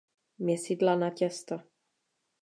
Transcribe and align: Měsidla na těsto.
Měsidla 0.39 0.95
na 0.95 1.09
těsto. 1.11 1.59